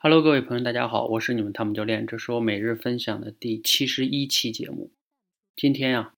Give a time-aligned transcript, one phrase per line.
[0.00, 4.92] Hello，各位朋友，大家好，我是你们汤姆教练，这是我每日分享的第七十一期节目。
[5.56, 6.14] 今天呀，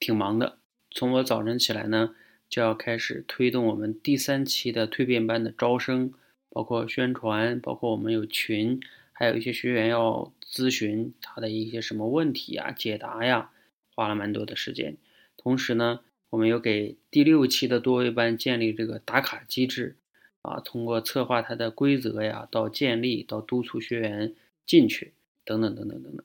[0.00, 0.60] 挺忙的，
[0.90, 2.14] 从我早晨起来呢，
[2.48, 6.14] 就要开始推动我们第三期的蜕变班的招生，
[6.48, 8.80] 包括宣传，包括我们有群，
[9.12, 13.50] 还有一些学员要咨询他的一些什么问题啊，解答呀，
[13.94, 14.96] 花了蛮多的时间。
[15.36, 16.00] 同时呢，
[16.30, 19.98] 我们又给第六期的多维班建立这个打卡机制。
[20.42, 24.34] 啊，通过策划它的规则呀，到建立，到督促学员
[24.64, 25.12] 进去，
[25.44, 26.24] 等等等等等等。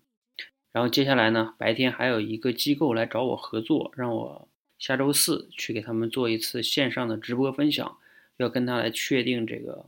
[0.72, 4.48] 然后接下来呢，白天还有一个机构来找我合作，让我
[4.80, 7.98] 下周四去给他们做一次线上的直播分享，
[8.38, 9.86] 要跟他来确定这个，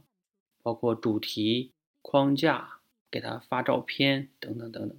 [0.62, 4.98] 包括主题框架，给他发照片等等等等。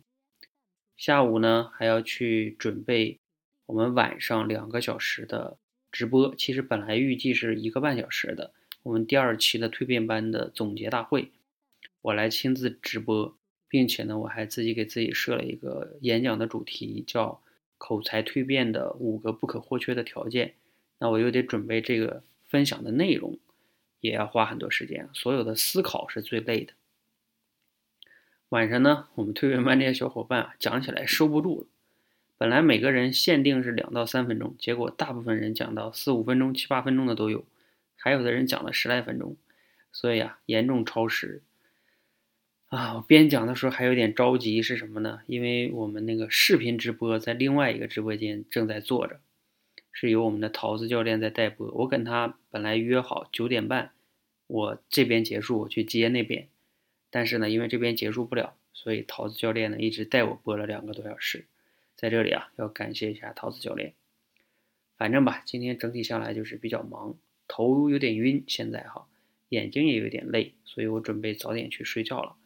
[0.97, 3.19] 下午呢，还要去准备
[3.67, 5.57] 我们晚上两个小时的
[5.93, 8.53] 直播，其实本来预计是一个半小时的。
[8.87, 11.33] 我们第二期的蜕变班的总结大会，
[12.03, 13.37] 我来亲自直播，
[13.67, 17.43] 并且呢，我还自己给自己设了一个演讲的主题，叫
[17.79, 20.55] “口才蜕变的五个不可或缺的条件”。
[21.01, 23.41] 那我又得准备这个分享的内容，
[24.01, 26.73] 也要花很多时间，所有的思考是最累的。
[28.51, 31.67] 晚上呢，我们蜕变班这些小伙伴啊，讲起来收不住了。
[32.39, 37.45] 本来每个人限定是两到三分钟，结果大部分人讲到四五分钟、七八分钟的都有。
[38.07, 39.37] 还有的人讲了十来分钟，
[39.91, 41.43] 所以啊，严重超时
[42.69, 42.95] 啊！
[42.95, 45.23] 我边讲的时候还有点着急，是什么呢？
[45.27, 49.19] 因为我们那个视频直播在另外一个直播间正在做着，
[49.91, 51.69] 是由我们的桃子教练在带播。
[51.73, 53.91] 我跟他本来约好九点半，
[54.47, 56.47] 我这边结束，我去接那边。
[57.11, 61.47] 但是呢，因为这边结束不了，所以桃子教练呢一直带我播了两个多小时。
[61.97, 63.95] 在这里啊，要感谢一下桃子教练。
[64.97, 67.17] 反正吧，今天整体下来就是比较忙。
[67.49, 69.07] 头有点晕，现在哈，
[69.51, 72.37] 眼睛也有点累，所以我准备早点去睡觉了。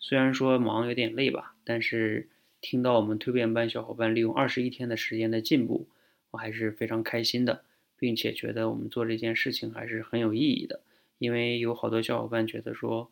[0.00, 2.28] 虽然说忙有点累吧，但是
[2.60, 5.88] 听到我们蜕变班小伙伴利用二十一天的时间的进步，
[6.30, 7.64] 我还是非常开心的，
[7.96, 10.80] 并且觉得我们做这件事情还是很有意义的。
[11.18, 13.10] 因为有好多小伙伴觉得说，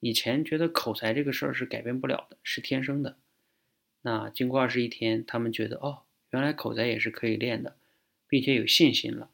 [0.00, 3.16] 以前觉得口才这个事儿是改变不了的，是天生的。
[4.02, 7.76] 那经过二十一天，他们觉得哦，原来口才也是可以练的，
[8.26, 9.30] 并且有信心了，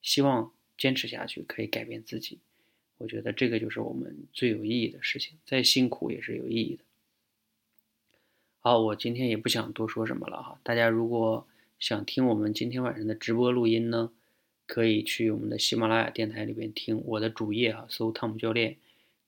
[0.00, 0.52] 希望。
[0.78, 2.38] 坚持下去可以改变自己，
[2.96, 5.36] 我觉得这个就是我们最有意义的事情。
[5.44, 6.84] 再辛苦也是有意义的。
[8.60, 10.60] 好，我今天也不想多说什么了哈。
[10.62, 11.46] 大家如果
[11.78, 14.12] 想听我们今天晚上的直播录音呢，
[14.66, 18.76] 可以去我们的喜马拉雅电台里边听我的主页哈，搜汤姆教练，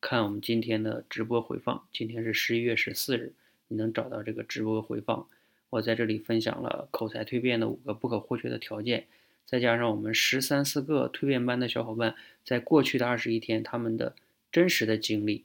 [0.01, 1.87] 看我们今天的直播回放。
[1.93, 3.33] 今天是十一月十四日，
[3.69, 5.27] 你能找到这个直播回放。
[5.71, 9.07] 我在这里分享了口才蜕变的五个不可或缺的条件。
[9.51, 14.15] 再加上我们十三四个蜕变班的小伙伴，在过去的二十一天，他们的
[14.53, 15.43] 真实的经历，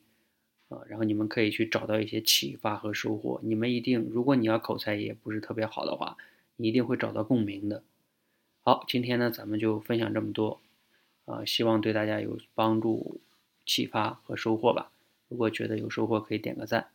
[0.69, 3.41] 啊，然后你们可以去找到一些启发和收获。
[3.41, 6.17] 你们一定，如果你要口才也不是特别好的话，
[6.55, 7.81] 你一定会找到共鸣的。
[8.61, 10.61] 好，今天呢，咱们就分享这么多，
[11.25, 13.19] 啊，希望对大家有帮助、
[13.65, 14.91] 启发和收获吧。
[15.29, 16.89] 如果觉得有收获，可以点个赞，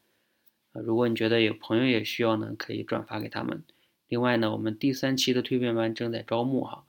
[0.75, 3.65] 啊，如果你觉得有朋友也需要呢，可以转发给他们。
[4.07, 6.85] 另外呢，我们第三期的蜕变班正在招募哈。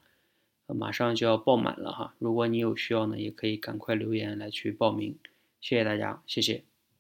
[0.73, 5.15] 马上就要报满了哈，如果你有需要呢，也可以赶快留言来去报名，
[5.59, 6.70] 谢谢大家，谢谢。